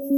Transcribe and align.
Buenas 0.00 0.16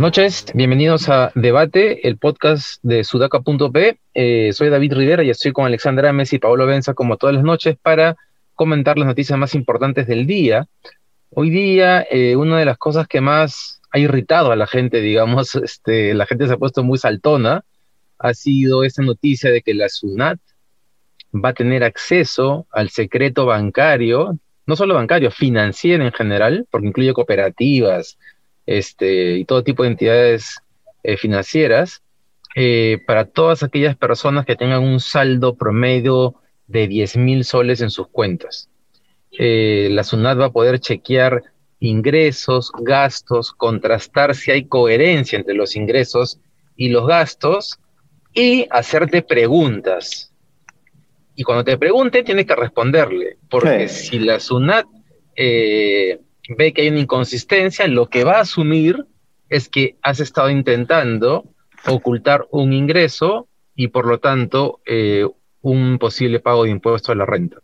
noches, 0.00 0.46
bienvenidos 0.54 1.08
a 1.08 1.30
Debate, 1.36 2.08
el 2.08 2.16
podcast 2.16 2.80
de 2.82 3.04
sudaca.p. 3.04 3.98
Eh, 4.14 4.52
soy 4.52 4.68
David 4.68 4.94
Rivera 4.94 5.22
y 5.22 5.30
estoy 5.30 5.52
con 5.52 5.66
Alexandra 5.66 6.12
Messi 6.12 6.36
y 6.36 6.38
Paolo 6.40 6.66
Benza 6.66 6.94
como 6.94 7.18
todas 7.18 7.36
las 7.36 7.44
noches 7.44 7.76
para 7.80 8.16
comentar 8.56 8.98
las 8.98 9.06
noticias 9.06 9.38
más 9.38 9.54
importantes 9.54 10.08
del 10.08 10.26
día. 10.26 10.66
Hoy 11.30 11.50
día, 11.50 12.04
eh, 12.10 12.34
una 12.34 12.58
de 12.58 12.64
las 12.64 12.78
cosas 12.78 13.06
que 13.06 13.20
más 13.20 13.80
ha 13.92 13.98
irritado 13.98 14.50
a 14.50 14.56
la 14.56 14.66
gente, 14.66 15.00
digamos, 15.00 15.54
este, 15.62 16.14
la 16.14 16.26
gente 16.26 16.46
se 16.46 16.54
ha 16.54 16.58
puesto 16.58 16.82
muy 16.82 16.98
saltona, 16.98 17.64
ha 18.18 18.34
sido 18.34 18.84
esa 18.84 19.02
noticia 19.02 19.50
de 19.50 19.62
que 19.62 19.74
la 19.74 19.88
SUNAT 19.88 20.38
va 21.32 21.50
a 21.50 21.54
tener 21.54 21.84
acceso 21.84 22.66
al 22.70 22.90
secreto 22.90 23.46
bancario, 23.46 24.38
no 24.66 24.76
solo 24.76 24.94
bancario, 24.94 25.30
financiero 25.30 26.04
en 26.04 26.12
general, 26.12 26.66
porque 26.70 26.88
incluye 26.88 27.12
cooperativas, 27.12 28.18
este, 28.66 29.38
y 29.38 29.44
todo 29.44 29.64
tipo 29.64 29.82
de 29.82 29.90
entidades 29.90 30.60
eh, 31.02 31.16
financieras 31.16 32.02
eh, 32.54 33.02
para 33.06 33.24
todas 33.24 33.62
aquellas 33.62 33.96
personas 33.96 34.46
que 34.46 34.56
tengan 34.56 34.82
un 34.82 35.00
saldo 35.00 35.56
promedio 35.56 36.36
de 36.66 36.86
10 36.86 37.16
mil 37.16 37.44
soles 37.44 37.80
en 37.80 37.90
sus 37.90 38.08
cuentas. 38.08 38.68
Eh, 39.32 39.88
la 39.90 40.04
SUNAT 40.04 40.38
va 40.38 40.46
a 40.46 40.52
poder 40.52 40.78
chequear 40.78 41.42
ingresos, 41.82 42.70
gastos, 42.80 43.52
contrastar 43.52 44.34
si 44.34 44.52
hay 44.52 44.64
coherencia 44.64 45.36
entre 45.38 45.54
los 45.54 45.74
ingresos 45.74 46.38
y 46.76 46.88
los 46.88 47.06
gastos 47.06 47.80
y 48.32 48.66
hacerte 48.70 49.22
preguntas. 49.22 50.32
Y 51.34 51.42
cuando 51.42 51.64
te 51.64 51.78
pregunte, 51.78 52.22
tienes 52.22 52.46
que 52.46 52.54
responderle, 52.54 53.38
porque 53.50 53.88
si 53.88 54.18
la 54.18 54.38
SUNAT 54.38 54.86
ve 55.36 56.72
que 56.72 56.82
hay 56.82 56.88
una 56.88 57.00
inconsistencia, 57.00 57.86
lo 57.88 58.08
que 58.08 58.24
va 58.24 58.36
a 58.36 58.42
asumir 58.42 59.06
es 59.48 59.68
que 59.68 59.96
has 60.02 60.20
estado 60.20 60.50
intentando 60.50 61.44
ocultar 61.86 62.46
un 62.50 62.72
ingreso 62.72 63.48
y 63.74 63.88
por 63.88 64.06
lo 64.06 64.20
tanto 64.20 64.80
eh, 64.86 65.26
un 65.62 65.98
posible 65.98 66.38
pago 66.38 66.64
de 66.64 66.70
impuesto 66.70 67.12
a 67.12 67.16
la 67.16 67.26
renta. 67.26 67.58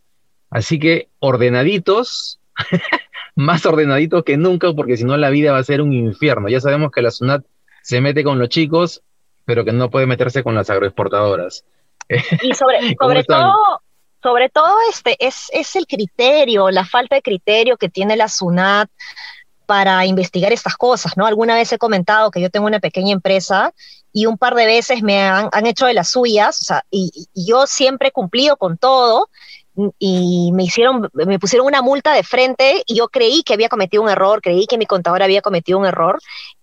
Así 0.50 0.78
que 0.78 1.08
ordenaditos, 1.18 2.40
más 3.38 3.64
ordenaditos 3.66 4.24
que 4.24 4.36
nunca, 4.36 4.72
porque 4.72 4.96
si 4.96 5.04
no 5.04 5.16
la 5.16 5.30
vida 5.30 5.52
va 5.52 5.58
a 5.58 5.64
ser 5.64 5.80
un 5.80 5.92
infierno. 5.92 6.48
Ya 6.48 6.60
sabemos 6.60 6.90
que 6.90 7.02
la 7.02 7.12
SUNAT 7.12 7.44
se 7.82 8.00
mete 8.00 8.24
con 8.24 8.40
los 8.40 8.48
chicos, 8.48 9.00
pero 9.44 9.64
que 9.64 9.72
no 9.72 9.90
puede 9.90 10.06
meterse 10.06 10.42
con 10.42 10.56
las 10.56 10.68
agroexportadoras. 10.70 11.64
Y 12.42 12.52
sobre, 12.54 12.96
sobre 12.98 13.22
todo, 13.22 13.54
sobre 14.22 14.48
todo 14.48 14.74
este, 14.90 15.16
es, 15.24 15.46
es 15.52 15.76
el 15.76 15.86
criterio, 15.86 16.70
la 16.70 16.84
falta 16.84 17.14
de 17.14 17.22
criterio 17.22 17.76
que 17.76 17.88
tiene 17.88 18.16
la 18.16 18.28
SUNAT 18.28 18.90
para 19.66 20.04
investigar 20.06 20.52
estas 20.52 20.76
cosas, 20.76 21.16
¿no? 21.16 21.26
Alguna 21.26 21.54
vez 21.54 21.70
he 21.72 21.78
comentado 21.78 22.30
que 22.30 22.40
yo 22.40 22.50
tengo 22.50 22.66
una 22.66 22.80
pequeña 22.80 23.12
empresa 23.12 23.72
y 24.12 24.26
un 24.26 24.36
par 24.36 24.54
de 24.54 24.66
veces 24.66 25.02
me 25.02 25.20
han, 25.20 25.66
hecho 25.66 25.86
de 25.86 25.94
las 25.94 26.10
suyas, 26.10 26.60
o 26.62 26.64
sea, 26.64 26.84
y, 26.90 27.28
yo 27.34 27.66
siempre 27.66 28.08
he 28.08 28.12
cumplido 28.12 28.56
con 28.56 28.78
todo 28.78 29.28
y 29.98 30.50
me 30.52 30.64
hicieron, 30.64 31.08
me 31.12 31.38
pusieron 31.38 31.66
una 31.66 31.82
multa 31.82 32.12
de 32.12 32.22
frente 32.22 32.82
y 32.86 32.96
yo 32.96 33.08
creí 33.08 33.42
que 33.42 33.54
había 33.54 33.68
cometido 33.68 34.02
un 34.02 34.10
error, 34.10 34.40
creí 34.42 34.66
que 34.66 34.78
mi 34.78 34.86
contador 34.86 35.22
había 35.22 35.42
cometido 35.42 35.78
un 35.78 35.86
error 35.86 36.18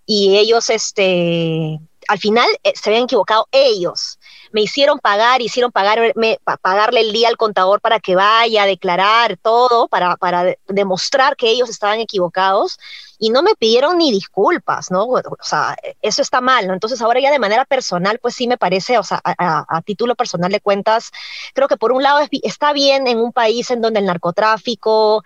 y 0.05 0.37
ellos, 0.37 0.69
este, 0.69 1.79
al 2.07 2.19
final 2.19 2.47
eh, 2.63 2.73
se 2.75 2.89
habían 2.89 3.05
equivocado 3.05 3.47
ellos 3.51 4.19
me 4.51 4.61
hicieron 4.61 4.99
pagar, 4.99 5.41
hicieron 5.41 5.71
pagarme, 5.71 6.39
pagarle 6.61 7.01
el 7.01 7.11
día 7.11 7.29
al 7.29 7.37
contador 7.37 7.81
para 7.81 7.99
que 7.99 8.15
vaya 8.15 8.63
a 8.63 8.67
declarar 8.67 9.37
todo, 9.37 9.87
para, 9.87 10.15
para 10.17 10.55
demostrar 10.67 11.35
que 11.35 11.49
ellos 11.49 11.69
estaban 11.69 11.99
equivocados 11.99 12.79
y 13.17 13.29
no 13.29 13.41
me 13.43 13.55
pidieron 13.55 13.97
ni 13.97 14.11
disculpas, 14.11 14.91
¿no? 14.91 15.05
O 15.05 15.21
sea, 15.41 15.75
eso 16.01 16.21
está 16.21 16.41
mal, 16.41 16.67
¿no? 16.67 16.73
Entonces 16.73 17.01
ahora 17.01 17.19
ya 17.19 17.31
de 17.31 17.39
manera 17.39 17.65
personal, 17.65 18.19
pues 18.19 18.35
sí 18.35 18.47
me 18.47 18.57
parece, 18.57 18.97
o 18.97 19.03
sea, 19.03 19.21
a, 19.23 19.81
título 19.83 20.15
personal 20.15 20.51
de 20.51 20.59
cuentas, 20.59 21.11
creo 21.53 21.67
que 21.67 21.77
por 21.77 21.91
un 21.91 22.03
lado 22.03 22.19
está 22.43 22.73
bien 22.73 23.07
en 23.07 23.19
un 23.19 23.31
país 23.31 23.71
en 23.71 23.81
donde 23.81 23.99
el 23.99 24.05
narcotráfico, 24.05 25.23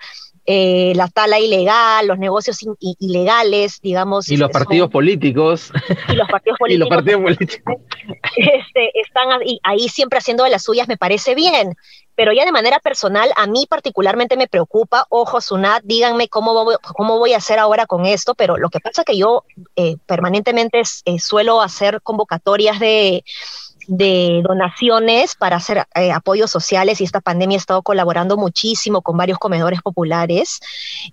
eh, 0.52 0.94
la 0.96 1.08
tala 1.08 1.40
ilegal, 1.40 2.08
los 2.08 2.18
negocios 2.18 2.58
ilegales, 2.98 3.80
digamos. 3.84 4.30
Y 4.30 4.38
los 4.38 4.50
partidos 4.50 4.90
políticos. 4.90 5.72
Y 6.08 6.14
los 6.14 6.28
partidos 6.28 6.58
políticos. 6.58 6.70
y 6.70 6.78
los 6.78 6.90
partidos 6.90 7.22
políticos. 7.22 7.76
Este, 8.36 9.00
están 9.00 9.28
ahí, 9.62 9.90
siempre 9.90 10.18
haciendo 10.18 10.44
de 10.46 10.50
las 10.50 10.64
suyas, 10.64 10.88
me 10.88 10.98
parece 10.98 11.36
bien. 11.36 11.76
Pero 12.16 12.34
ya 12.34 12.46
de 12.46 12.52
manera 12.52 12.80
personal, 12.80 13.30
a 13.36 13.46
mí 13.46 13.68
particularmente 13.70 14.38
me 14.38 14.48
preocupa, 14.48 15.06
ojo, 15.10 15.40
Sunat, 15.40 15.84
díganme 15.84 16.30
cómo 16.30 16.56
voy, 16.66 16.78
cómo 16.82 17.20
voy 17.20 17.34
a 17.34 17.38
hacer 17.38 17.60
ahora 17.60 17.86
con 17.86 18.08
esto, 18.08 18.34
pero 18.34 18.58
lo 18.58 18.72
que 18.72 18.80
pasa 18.80 19.04
es 19.04 19.06
que 19.06 19.18
yo 19.20 19.44
eh, 19.76 19.98
permanentemente 20.08 20.82
eh, 21.06 21.20
suelo 21.20 21.62
hacer 21.62 22.02
convocatorias 22.02 22.80
de, 22.80 23.24
de 23.90 24.42
donaciones 24.44 25.34
para 25.36 25.56
hacer 25.56 25.88
eh, 25.96 26.12
apoyos 26.12 26.52
sociales 26.52 27.02
y 27.02 27.04
esta 27.04 27.22
pandemia 27.22 27.56
he 27.56 27.58
estado 27.58 27.82
colaborando 27.82 28.38
muchísimo 28.38 29.02
con 29.02 29.18
varios 29.18 29.40
comedores 29.40 29.82
populares 29.82 30.60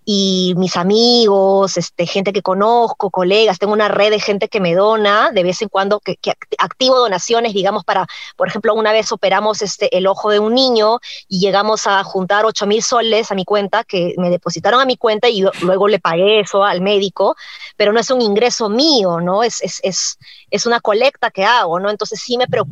y 0.04 0.52
mis 0.58 0.76
amigos, 0.76 1.78
este, 1.78 2.06
gente 2.06 2.34
que 2.34 2.42
conozco, 2.42 3.10
colegas, 3.10 3.58
tengo 3.58 3.72
una 3.72 3.88
red 3.88 4.10
de 4.10 4.20
gente 4.20 4.48
que 4.48 4.60
me 4.60 4.74
dona 4.74 5.30
de 5.30 5.42
vez 5.42 5.62
en 5.62 5.70
cuando, 5.70 6.00
que, 6.00 6.18
activo 6.58 6.98
donaciones, 6.98 7.54
digamos, 7.54 7.82
para, 7.82 8.06
por 8.36 8.48
ejemplo, 8.48 8.74
una 8.74 8.92
vez 8.92 9.10
operamos 9.10 9.62
este, 9.62 9.96
el 9.96 10.06
ojo 10.06 10.30
de 10.30 10.38
un 10.38 10.54
niño 10.54 11.00
y 11.28 11.40
llegamos 11.40 11.86
a 11.86 12.04
juntar 12.04 12.44
8 12.44 12.66
mil 12.66 12.82
soles 12.82 13.32
a 13.32 13.34
mi 13.34 13.46
cuenta, 13.46 13.84
que 13.84 14.14
me 14.18 14.28
depositaron 14.28 14.80
a 14.80 14.84
mi 14.84 14.98
cuenta 14.98 15.30
y 15.30 15.42
luego 15.62 15.88
le 15.88 15.98
pagué 15.98 16.40
eso 16.40 16.62
al 16.62 16.82
médico, 16.82 17.36
pero 17.78 17.94
no 17.94 18.00
es 18.00 18.10
un 18.10 18.20
ingreso 18.20 18.68
mío, 18.68 19.22
¿no? 19.22 19.42
Es, 19.42 19.62
es, 19.62 19.80
es, 19.82 20.18
es 20.50 20.66
una 20.66 20.80
colecta 20.80 21.30
que 21.30 21.46
hago, 21.46 21.80
¿no? 21.80 21.88
Entonces 21.88 22.20
sí 22.20 22.36
me 22.36 22.46
preocupa 22.46 22.65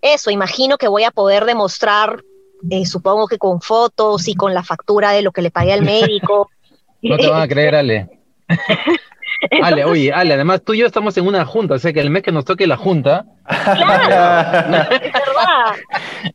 eso. 0.00 0.30
Imagino 0.30 0.78
que 0.78 0.88
voy 0.88 1.04
a 1.04 1.10
poder 1.10 1.44
demostrar, 1.44 2.22
eh, 2.70 2.84
supongo 2.86 3.26
que 3.26 3.38
con 3.38 3.60
fotos 3.60 4.28
y 4.28 4.34
con 4.34 4.54
la 4.54 4.62
factura 4.62 5.12
de 5.12 5.22
lo 5.22 5.32
que 5.32 5.42
le 5.42 5.50
pagué 5.50 5.72
al 5.72 5.82
médico. 5.82 6.50
No 7.02 7.16
te 7.16 7.30
van 7.30 7.40
a 7.40 7.48
creer, 7.48 7.74
Ale. 7.74 8.10
Ale, 9.62 9.86
oye, 9.86 10.12
Ale, 10.12 10.34
además 10.34 10.60
tú 10.62 10.74
y 10.74 10.78
yo 10.80 10.86
estamos 10.86 11.16
en 11.16 11.26
una 11.26 11.46
junta, 11.46 11.76
o 11.76 11.78
sea 11.78 11.94
que 11.94 12.00
el 12.00 12.10
mes 12.10 12.22
que 12.22 12.30
nos 12.30 12.44
toque 12.44 12.66
la 12.66 12.76
junta. 12.76 13.24
Claro, 13.46 14.90
es 14.96 15.12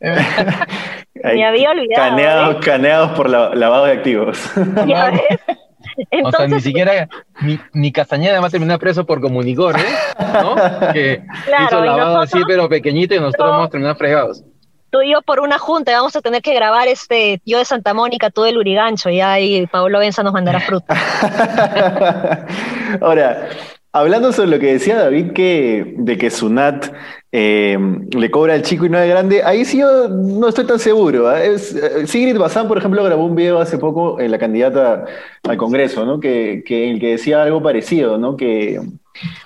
verdad. 0.00 0.66
Me 1.22 1.46
había 1.46 1.70
olvidado. 1.70 2.10
Caneados, 2.10 2.56
¿eh? 2.56 2.58
caneados 2.64 3.12
por 3.12 3.30
lavado 3.30 3.84
de 3.84 3.92
activos. 3.92 4.50
¿Ya 4.88 5.10
ves? 5.10 5.20
o 6.24 6.30
sea, 6.30 6.46
ni 6.46 6.60
siquiera, 6.60 7.08
ni, 7.42 7.58
ni 7.72 7.92
Castañeda 7.92 8.40
va 8.40 8.48
a 8.48 8.50
terminar 8.50 8.78
preso 8.78 9.04
por 9.06 9.20
comunicor, 9.20 9.76
¿eh? 9.76 9.84
¿no? 10.42 10.56
Que 10.92 11.22
hizo 11.64 11.84
lavado 11.84 12.20
así, 12.20 12.38
pero 12.46 12.68
pequeñito 12.68 13.14
y 13.14 13.20
nosotros 13.20 13.50
vamos 13.50 13.66
a 13.66 13.70
terminar 13.70 13.96
fregados. 13.96 14.44
Tú 14.90 15.02
y 15.02 15.12
yo 15.12 15.20
por 15.22 15.40
una 15.40 15.58
junta 15.58 15.92
vamos 15.92 16.14
a 16.16 16.20
tener 16.20 16.42
que 16.42 16.54
grabar 16.54 16.88
este, 16.88 17.40
yo 17.44 17.58
de 17.58 17.64
Santa 17.64 17.92
Mónica, 17.92 18.30
tú 18.30 18.42
del 18.42 18.56
Urigancho, 18.56 19.10
ya 19.10 19.40
y 19.40 19.66
Pablo 19.66 19.98
Benza 19.98 20.22
nos 20.22 20.32
mandará 20.32 20.60
fruta. 20.60 20.94
Ahora, 23.00 23.48
Hablando 23.96 24.30
sobre 24.30 24.50
lo 24.50 24.58
que 24.58 24.74
decía 24.74 24.96
David, 24.96 25.32
que, 25.32 25.94
de 25.96 26.18
que 26.18 26.28
Sunat 26.28 26.92
eh, 27.32 27.76
le 28.10 28.30
cobra 28.30 28.54
al 28.54 28.62
chico 28.62 28.86
y 28.86 28.88
no 28.88 28.98
al 28.98 29.08
grande, 29.08 29.42
ahí 29.42 29.64
sí 29.64 29.78
yo 29.78 30.08
no 30.08 30.48
estoy 30.48 30.66
tan 30.66 30.78
seguro. 30.78 31.28
¿ah? 31.28 31.42
Es, 31.42 31.74
eh, 31.74 32.06
Sigrid 32.06 32.38
Bazán, 32.38 32.68
por 32.68 32.78
ejemplo, 32.78 33.02
grabó 33.04 33.24
un 33.24 33.34
video 33.34 33.58
hace 33.60 33.78
poco 33.78 34.20
en 34.20 34.30
la 34.30 34.38
candidata 34.38 35.04
al 35.42 35.56
Congreso, 35.56 36.06
¿no? 36.06 36.20
Que, 36.20 36.62
que, 36.66 36.90
el 36.90 37.00
que 37.00 37.12
decía 37.12 37.42
algo 37.42 37.62
parecido, 37.62 38.18
¿no? 38.18 38.36
Que, 38.36 38.80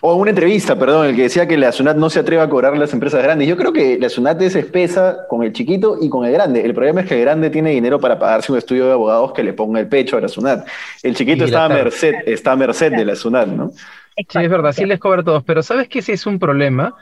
o 0.00 0.14
una 0.14 0.30
entrevista, 0.30 0.78
perdón, 0.78 1.06
el 1.06 1.16
que 1.16 1.22
decía 1.22 1.46
que 1.46 1.56
la 1.56 1.72
SUNAT 1.72 1.96
no 1.96 2.10
se 2.10 2.20
atreve 2.20 2.42
a 2.42 2.48
cobrar 2.48 2.74
a 2.74 2.76
las 2.76 2.92
empresas 2.92 3.22
grandes. 3.22 3.48
Yo 3.48 3.56
creo 3.56 3.72
que 3.72 3.98
la 3.98 4.08
SUNAT 4.08 4.40
es 4.42 4.56
espesa 4.56 5.26
con 5.28 5.42
el 5.42 5.52
chiquito 5.52 5.98
y 6.00 6.08
con 6.08 6.24
el 6.26 6.32
grande. 6.32 6.64
El 6.64 6.74
problema 6.74 7.02
es 7.02 7.08
que 7.08 7.14
el 7.14 7.22
grande 7.22 7.50
tiene 7.50 7.70
dinero 7.70 7.98
para 8.00 8.18
pagarse 8.18 8.52
un 8.52 8.58
estudio 8.58 8.86
de 8.86 8.92
abogados 8.92 9.32
que 9.32 9.42
le 9.42 9.52
ponga 9.52 9.80
el 9.80 9.88
pecho 9.88 10.16
a 10.16 10.20
la 10.20 10.28
SUNAT. 10.28 10.66
El 11.02 11.14
chiquito 11.14 11.44
está 11.44 11.64
a 11.64 11.68
merced, 11.68 12.14
está 12.26 12.52
a 12.52 12.56
merced 12.56 12.92
de 12.92 13.04
la 13.04 13.14
SUNAT, 13.14 13.48
¿no? 13.48 13.70
Sí, 14.16 14.38
es 14.38 14.50
verdad, 14.50 14.72
sí 14.72 14.84
les 14.84 14.98
cobra 14.98 15.22
a 15.22 15.24
todos, 15.24 15.42
pero 15.44 15.62
¿sabes 15.62 15.88
qué 15.88 16.02
sí 16.02 16.12
es 16.12 16.26
un 16.26 16.38
problema? 16.38 16.94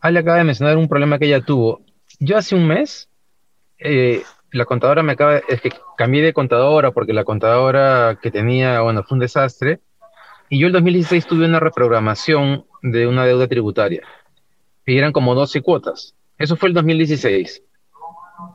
Ale 0.00 0.20
acaba 0.20 0.38
de 0.38 0.44
mencionar 0.44 0.76
un 0.76 0.88
problema 0.88 1.18
que 1.18 1.26
ella 1.26 1.40
tuvo. 1.40 1.82
Yo 2.18 2.36
hace 2.36 2.54
un 2.54 2.66
mes, 2.66 3.08
eh, 3.78 4.22
la 4.50 4.64
contadora 4.64 5.02
me 5.02 5.12
acaba, 5.12 5.38
es 5.48 5.60
que 5.60 5.72
cambié 5.96 6.22
de 6.22 6.32
contadora 6.32 6.92
porque 6.92 7.12
la 7.12 7.24
contadora 7.24 8.18
que 8.20 8.30
tenía, 8.30 8.80
bueno, 8.80 9.02
fue 9.02 9.16
un 9.16 9.20
desastre, 9.20 9.80
y 10.48 10.58
yo 10.58 10.66
el 10.66 10.72
2016 10.72 11.26
tuve 11.26 11.46
una 11.46 11.60
reprogramación 11.60 12.66
de 12.82 13.06
una 13.06 13.24
deuda 13.24 13.48
tributaria, 13.48 14.02
y 14.86 14.98
eran 14.98 15.12
como 15.12 15.34
12 15.34 15.62
cuotas. 15.62 16.14
Eso 16.38 16.56
fue 16.56 16.68
el 16.68 16.74
2016. 16.74 17.62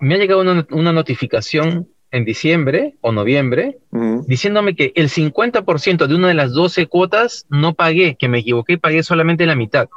Me 0.01 0.15
ha 0.15 0.17
llegado 0.17 0.41
una, 0.41 0.67
una 0.71 0.91
notificación 0.91 1.87
en 2.11 2.25
diciembre 2.25 2.95
o 3.01 3.11
noviembre, 3.11 3.79
diciéndome 4.27 4.75
que 4.75 4.91
el 4.95 5.09
50% 5.09 6.07
de 6.07 6.15
una 6.15 6.29
de 6.29 6.33
las 6.33 6.53
12 6.53 6.87
cuotas 6.87 7.45
no 7.49 7.73
pagué, 7.73 8.15
que 8.15 8.29
me 8.29 8.39
equivoqué 8.39 8.73
y 8.73 8.77
pagué 8.77 9.03
solamente 9.03 9.45
la 9.45 9.55
mitad. 9.55 9.89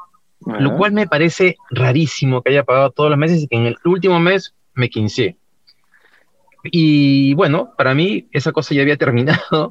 Lo 0.46 0.76
cual 0.76 0.92
me 0.92 1.06
parece 1.06 1.56
rarísimo 1.70 2.42
que 2.42 2.50
haya 2.50 2.64
pagado 2.64 2.90
todos 2.90 3.10
los 3.10 3.18
meses 3.18 3.42
y 3.42 3.48
que 3.48 3.56
en 3.56 3.66
el 3.66 3.76
último 3.84 4.20
mes 4.20 4.54
me 4.74 4.88
quincé. 4.88 5.36
Y 6.64 7.34
bueno, 7.34 7.72
para 7.76 7.94
mí 7.94 8.28
esa 8.32 8.52
cosa 8.52 8.74
ya 8.74 8.82
había 8.82 8.96
terminado, 8.96 9.70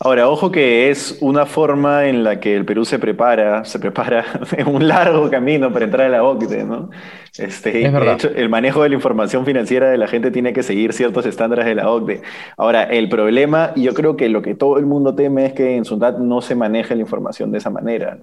Ahora, 0.00 0.28
ojo 0.28 0.50
que 0.50 0.90
es 0.90 1.18
una 1.20 1.46
forma 1.46 2.06
en 2.06 2.24
la 2.24 2.40
que 2.40 2.56
el 2.56 2.64
Perú 2.64 2.84
se 2.84 2.98
prepara, 2.98 3.64
se 3.64 3.78
prepara 3.78 4.24
en 4.56 4.68
un 4.68 4.88
largo 4.88 5.30
camino 5.30 5.72
para 5.72 5.84
entrar 5.84 6.06
a 6.06 6.08
la 6.10 6.24
OCDE, 6.24 6.64
¿no? 6.64 6.90
Este, 7.36 7.72
de 7.90 8.12
hecho, 8.12 8.30
el 8.34 8.48
manejo 8.48 8.82
de 8.82 8.90
la 8.90 8.94
información 8.94 9.44
financiera 9.44 9.90
de 9.90 9.98
la 9.98 10.06
gente 10.06 10.30
tiene 10.30 10.52
que 10.52 10.62
seguir 10.62 10.92
ciertos 10.92 11.26
estándares 11.26 11.64
de 11.64 11.74
la 11.74 11.90
OCDE. 11.90 12.22
Ahora, 12.56 12.84
el 12.84 13.08
problema, 13.08 13.72
y 13.74 13.82
yo 13.82 13.94
creo 13.94 14.16
que 14.16 14.28
lo 14.28 14.42
que 14.42 14.54
todo 14.54 14.78
el 14.78 14.86
mundo 14.86 15.14
teme 15.14 15.46
es 15.46 15.52
que 15.52 15.76
en 15.76 15.84
SUNAT 15.84 16.18
no 16.18 16.40
se 16.40 16.54
maneje 16.54 16.94
la 16.94 17.00
información 17.00 17.50
de 17.50 17.58
esa 17.58 17.70
manera. 17.70 18.18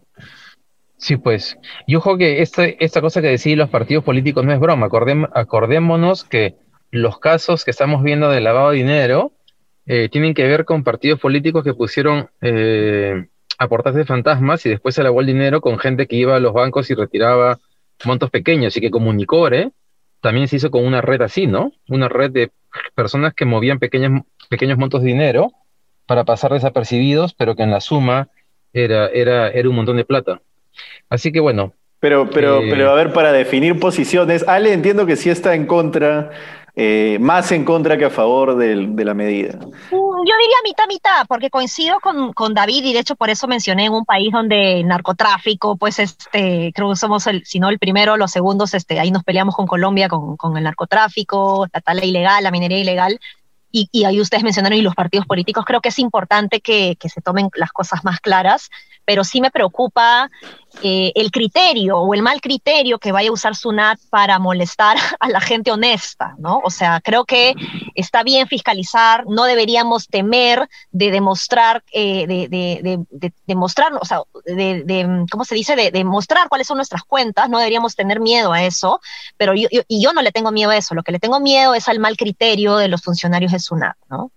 Sí, 0.98 1.18
pues. 1.18 1.58
Y 1.88 1.96
ojo 1.96 2.18
que 2.18 2.42
esta, 2.42 2.66
esta 2.66 3.02
cosa 3.02 3.22
que 3.22 3.28
decís 3.28 3.58
los 3.58 3.70
partidos 3.70 4.04
políticos 4.04 4.46
no 4.46 4.54
es 4.54 4.60
broma. 4.60 4.88
acordémonos 5.34 6.24
que 6.24 6.56
los 6.92 7.20
casos 7.20 7.66
que 7.66 7.72
estamos 7.72 8.04
viendo 8.04 8.30
de 8.30 8.40
lavado 8.40 8.72
de 8.72 8.78
dinero 8.78 9.32
eh, 9.86 10.10
tienen 10.10 10.34
que 10.34 10.48
ver 10.48 10.66
con 10.66 10.84
partidos 10.84 11.20
políticos 11.20 11.64
que 11.64 11.74
pusieron 11.74 12.30
eh, 12.42 13.28
aportes 13.58 13.96
de 13.96 14.06
fantasmas 14.06 14.66
y 14.66 14.70
después 14.70 14.96
se 14.96 15.04
lavó 15.04 15.22
el 15.22 15.28
dinero 15.28 15.62
con 15.62 15.80
gente 15.80 16.08
que 16.08 16.16
iba 16.16 16.36
a 16.36 16.40
los 16.40 16.54
bancos 16.54 16.90
y 16.90 16.96
retiraba 16.96 17.60
montos 18.06 18.30
pequeños 18.30 18.76
y 18.78 18.82
que 18.82 18.92
Comunicore 18.92 19.72
también 20.22 20.48
se 20.48 20.58
hizo 20.58 20.72
con 20.72 20.86
una 20.86 21.02
red 21.02 21.22
así, 21.22 21.48
¿no? 21.48 21.72
Una 21.90 22.08
red 22.08 22.32
de 22.32 22.52
personas 22.96 23.34
que 23.34 23.46
movían 23.46 23.80
pequeños, 23.80 24.24
pequeños 24.50 24.78
montos 24.78 25.02
de 25.02 25.10
dinero 25.10 25.52
para 26.06 26.24
pasar 26.24 26.54
desapercibidos, 26.54 27.34
pero 27.34 27.56
que 27.56 27.64
en 27.64 27.72
la 27.72 27.82
suma 27.82 28.30
era, 28.74 29.08
era, 29.08 29.50
era 29.50 29.70
un 29.70 29.76
montón 29.76 29.98
de 29.98 30.06
plata. 30.06 30.42
Así 31.10 31.32
que 31.32 31.40
bueno. 31.40 31.74
Pero, 32.00 32.30
pero, 32.30 32.62
eh, 32.62 32.68
pero 32.70 32.90
a 32.90 32.96
ver, 32.96 33.14
para 33.14 33.32
definir 33.32 33.80
posiciones, 33.80 34.48
Ale 34.48 34.74
entiendo 34.74 35.06
que 35.06 35.16
sí 35.16 35.30
está 35.30 35.54
en 35.54 35.68
contra 35.68 36.32
eh, 36.76 37.18
más 37.20 37.52
en 37.52 37.66
contra 37.66 37.98
que 37.98 38.06
a 38.06 38.10
favor 38.10 38.56
de, 38.56 38.76
la 38.76 39.14
medida? 39.14 39.54
Mm, 39.58 39.92
yo 39.92 40.34
diría 40.40 40.58
mitad, 40.64 40.88
mitad, 40.88 41.26
porque 41.28 41.50
coincido 41.50 42.00
con, 42.00 42.54
David 42.54 42.84
y 42.84 42.94
de 42.94 43.00
hecho 43.00 43.16
por 43.16 43.30
eso 43.30 43.48
mencioné 43.48 43.86
en 43.86 43.94
un 43.94 44.06
país 44.06 44.32
donde 44.32 44.80
el 44.80 44.88
narcotráfico, 44.88 45.78
pues 45.78 46.00
este, 46.00 46.72
creo 46.74 46.90
que 46.90 46.96
somos 46.96 47.28
el, 47.28 47.46
si 47.46 47.60
no 47.60 47.70
el 47.70 47.80
primero, 47.80 48.18
los 48.18 48.32
segundos, 48.32 48.74
este, 48.74 49.00
ahí 49.00 49.12
nos 49.12 49.24
peleamos 49.24 49.56
con 49.56 49.68
Colombia 49.68 50.08
con, 50.08 50.38
con 50.38 50.58
el 50.58 50.64
narcotráfico, 50.64 51.68
la 51.72 51.82
tala 51.82 52.06
ilegal, 52.06 52.44
la 52.44 52.52
minería 52.52 52.80
ilegal, 52.80 53.20
y, 53.72 53.90
y, 53.92 54.06
ahí 54.06 54.20
ustedes 54.20 54.44
mencionaron 54.44 54.78
y 54.78 54.82
los 54.82 54.96
partidos 54.96 55.26
políticos, 55.26 55.66
creo 55.66 55.82
que 55.82 55.90
es 55.90 56.00
importante 56.00 56.62
que, 56.62 56.98
que, 57.00 57.10
se 57.10 57.22
tomen 57.22 57.50
las 57.56 57.72
cosas 57.72 58.04
más 58.04 58.20
claras, 58.20 58.70
pero 59.06 59.24
sí 59.24 59.42
me 59.42 59.52
preocupa 59.52 60.30
eh, 60.84 61.12
el 61.16 61.32
criterio 61.32 61.98
o 61.98 62.14
el 62.14 62.22
mal 62.22 62.40
criterio 62.40 62.98
que 62.98 63.12
vaya 63.12 63.30
a 63.30 63.34
usar 63.34 63.56
SUNAT 63.56 64.00
para 64.10 64.40
molestar 64.40 64.96
a 65.20 65.28
la 65.28 65.42
gente 65.42 65.70
honesta, 65.70 66.36
¿no? 66.38 66.62
O 66.64 66.70
sea, 66.70 67.02
creo 67.04 67.26
que 67.26 67.54
está 67.94 68.24
bien 68.24 68.48
fiscalizar, 68.48 69.26
no 69.28 69.44
deberíamos 69.44 70.08
temer 70.08 70.70
de 70.92 71.12
demostrar, 71.12 71.84
eh, 71.92 72.26
de, 72.26 72.48
de, 72.48 73.34
demostrar, 73.46 73.92
o 74.00 74.06
sea, 74.06 74.22
de, 74.46 75.26
¿cómo 75.30 75.44
se 75.44 75.56
dice? 75.56 75.76
De, 75.76 75.92
demostrar 75.92 76.48
cuáles 76.48 76.68
son 76.68 76.78
nuestras 76.78 77.04
cuentas, 77.04 77.50
no 77.50 77.58
deberíamos 77.58 77.96
tener 77.96 78.22
miedo 78.22 78.54
a 78.54 78.64
eso, 78.64 79.02
pero 79.36 79.54
yo, 79.54 79.68
y 79.70 80.02
yo 80.02 80.14
no 80.14 80.22
le 80.22 80.32
tengo 80.32 80.52
miedo 80.52 80.72
a 80.72 80.78
eso, 80.78 80.96
lo 80.96 81.04
que 81.04 81.12
le 81.12 81.20
tengo 81.20 81.42
miedo 81.42 81.74
es 81.74 81.90
al 81.90 82.00
mal 82.00 82.16
criterio 82.16 82.78
de 82.78 82.88
los 82.88 83.02
funcionarios 83.02 83.52
de 83.52 83.60
SUNAT, 83.62 83.96
¿no? 84.10 84.32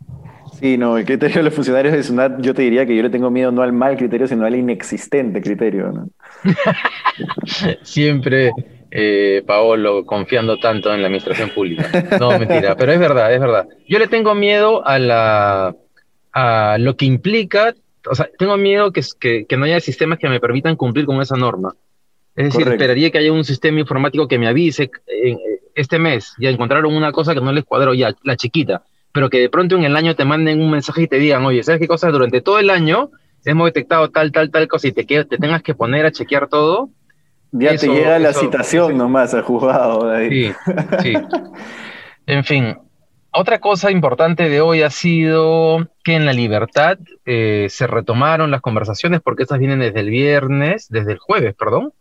Sí, 0.59 0.77
no, 0.79 0.97
el 0.99 1.05
criterio 1.05 1.37
de 1.37 1.43
los 1.45 1.55
funcionarios 1.55 1.95
de 1.95 2.03
SUNAT, 2.03 2.41
yo 2.41 2.55
te 2.55 2.63
diría 2.63 2.87
que 2.87 2.97
yo 2.97 3.03
le 3.03 3.11
tengo 3.11 3.31
miedo 3.31 3.51
no 3.51 3.63
al 3.63 3.73
mal 3.73 3.97
criterio, 3.97 4.27
sino 4.27 4.47
al 4.47 4.55
inexistente 4.55 5.41
criterio. 5.43 5.91
¿no? 5.91 6.09
Siempre 7.83 8.53
eh, 8.91 9.43
Paolo 9.47 10.07
confiando 10.07 10.59
tanto 10.59 10.93
en 10.95 11.01
la 11.01 11.09
administración 11.09 11.51
pública. 11.51 11.91
No, 12.21 12.39
mentira, 12.39 12.77
pero 12.77 12.93
es 12.93 12.99
verdad, 12.99 13.35
es 13.35 13.41
verdad. 13.41 13.67
Yo 13.89 13.99
le 13.99 14.07
tengo 14.07 14.35
miedo 14.35 14.87
a, 14.87 14.99
la, 14.99 15.75
a 16.33 16.77
lo 16.79 16.97
que 16.97 17.05
implica, 17.05 17.75
o 18.09 18.15
sea, 18.15 18.29
tengo 18.39 18.57
miedo 18.57 18.93
que, 18.93 19.03
que, 19.19 19.47
que 19.47 19.57
no 19.57 19.65
haya 19.65 19.81
sistemas 19.81 20.19
que 20.19 20.29
me 20.29 20.41
permitan 20.41 20.77
cumplir 20.77 21.07
con 21.07 21.21
esa 21.21 21.37
norma. 21.37 21.75
Es 22.37 22.47
decir, 22.47 22.67
esperaría 22.67 23.11
que 23.11 23.19
haya 23.19 23.33
un 23.33 23.45
sistema 23.45 23.81
informático 23.81 24.27
que 24.27 24.39
me 24.39 24.49
avise 24.49 24.91
en, 25.07 25.39
este 25.75 25.99
mes, 25.99 26.35
ya 26.39 26.51
encontraron 26.51 26.95
una 26.95 27.13
cosa 27.13 27.35
que 27.35 27.41
no 27.41 27.53
les 27.53 27.65
cuadró, 27.65 27.95
ya, 27.95 28.15
la 28.23 28.37
chiquita 28.37 28.83
pero 29.15 29.31
que 29.31 29.39
de 29.39 29.49
pronto 29.49 29.77
en 29.77 29.85
el 29.85 29.95
año 29.95 30.17
te 30.17 30.25
manden 30.25 30.61
un 30.61 30.73
mensaje 30.73 31.03
y 31.03 31.07
te 31.07 31.21
digan, 31.21 31.47
oye, 31.47 31.63
¿sabes 31.63 31.81
qué 31.81 31.87
cosa? 31.87 32.11
Durante 32.11 32.41
todo 32.41 32.59
el 32.59 32.69
año 32.69 33.13
hemos 33.45 33.67
detectado 33.67 34.11
tal, 34.11 34.33
tal, 34.33 34.51
tal 34.51 34.67
cosa 34.67 34.89
y 34.89 34.93
te, 34.93 35.05
te 35.05 35.39
tengas 35.39 35.63
que 35.63 35.73
poner 35.73 36.05
a 36.05 36.11
chequear 36.11 36.49
todo. 36.49 36.91
Ya 37.53 37.77
te 37.77 37.87
llega 37.87 38.19
la 38.19 38.33
citación 38.33 38.99
nomás 38.99 39.33
al 39.33 39.43
juzgado. 39.43 40.13
Sí, 40.29 40.53
sí. 41.01 41.15
En 42.27 42.43
fin, 42.43 42.79
otra 43.31 43.61
cosa 43.61 43.91
importante 43.91 44.49
de 44.49 44.63
hoy 44.63 44.81
ha 44.81 44.89
sido 44.89 45.91
que 46.03 46.15
en 46.15 46.25
la 46.25 46.33
libertad 46.33 46.99
eh, 47.27 47.67
se 47.69 47.87
retomaron 47.87 48.51
las 48.51 48.63
conversaciones, 48.63 49.21
porque 49.21 49.43
estas 49.43 49.59
vienen 49.59 49.81
desde 49.81 50.01
el 50.01 50.09
viernes, 50.09 50.89
desde 50.89 51.13
el 51.13 51.19
jueves, 51.19 51.55
perdón, 51.55 51.93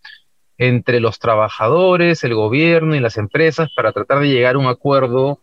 entre 0.57 1.01
los 1.01 1.19
trabajadores, 1.19 2.23
el 2.23 2.35
gobierno 2.35 2.95
y 2.95 3.01
las 3.01 3.17
empresas 3.17 3.69
para 3.75 3.91
tratar 3.91 4.19
de 4.19 4.29
llegar 4.29 4.55
a 4.55 4.59
un 4.59 4.67
acuerdo 4.67 5.39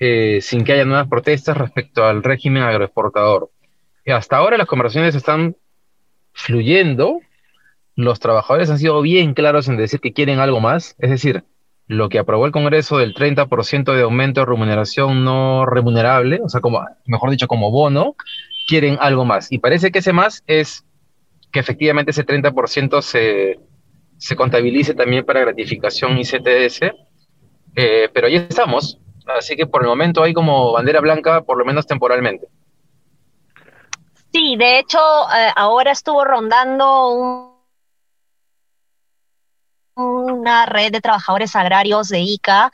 eh, 0.00 0.40
sin 0.40 0.64
que 0.64 0.72
haya 0.72 0.86
nuevas 0.86 1.08
protestas 1.08 1.56
respecto 1.56 2.04
al 2.04 2.22
régimen 2.22 2.62
agroexportador. 2.62 3.50
Y 4.04 4.12
hasta 4.12 4.38
ahora 4.38 4.56
las 4.56 4.66
conversaciones 4.66 5.14
están 5.14 5.56
fluyendo, 6.32 7.20
los 7.96 8.18
trabajadores 8.18 8.70
han 8.70 8.78
sido 8.78 9.02
bien 9.02 9.34
claros 9.34 9.68
en 9.68 9.76
decir 9.76 10.00
que 10.00 10.14
quieren 10.14 10.38
algo 10.38 10.60
más, 10.60 10.96
es 10.98 11.10
decir, 11.10 11.44
lo 11.86 12.08
que 12.08 12.18
aprobó 12.18 12.46
el 12.46 12.52
Congreso 12.52 12.98
del 12.98 13.14
30% 13.14 13.94
de 13.94 14.02
aumento 14.02 14.40
de 14.40 14.46
remuneración 14.46 15.22
no 15.22 15.66
remunerable, 15.66 16.40
o 16.42 16.48
sea, 16.48 16.60
como, 16.60 16.82
mejor 17.04 17.30
dicho, 17.30 17.46
como 17.46 17.70
bono, 17.70 18.16
quieren 18.66 18.96
algo 19.00 19.24
más. 19.24 19.52
Y 19.52 19.58
parece 19.58 19.90
que 19.90 19.98
ese 19.98 20.12
más 20.12 20.42
es 20.46 20.86
que 21.52 21.60
efectivamente 21.60 22.12
ese 22.12 22.24
30% 22.24 23.02
se, 23.02 23.58
se 24.16 24.36
contabilice 24.36 24.94
también 24.94 25.26
para 25.26 25.40
gratificación 25.40 26.16
y 26.16 26.22
CTS, 26.22 26.92
eh, 27.76 28.08
pero 28.14 28.28
ahí 28.28 28.36
estamos. 28.36 28.98
Así 29.38 29.56
que 29.56 29.66
por 29.66 29.82
el 29.82 29.88
momento 29.88 30.22
hay 30.22 30.32
como 30.32 30.72
bandera 30.72 31.00
blanca, 31.00 31.42
por 31.42 31.58
lo 31.58 31.64
menos 31.64 31.86
temporalmente. 31.86 32.48
Sí, 34.32 34.56
de 34.56 34.78
hecho, 34.78 34.98
eh, 34.98 35.50
ahora 35.56 35.90
estuvo 35.90 36.24
rondando 36.24 37.56
una 39.96 40.66
red 40.66 40.92
de 40.92 41.00
trabajadores 41.00 41.54
agrarios 41.56 42.08
de 42.08 42.20
ICA 42.20 42.70